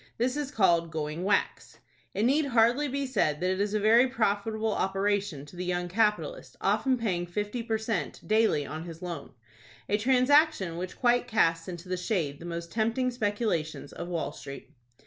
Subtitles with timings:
[0.17, 1.77] This is called "going whacks."
[2.15, 5.87] It need hardly be said that it is a very profitable operation to the young
[5.87, 8.19] capitalist, often paying fifty per cent.
[8.27, 13.93] daily on his loan,—a transaction which quite casts into the shade the most tempting speculations
[13.93, 14.71] of Wall Street.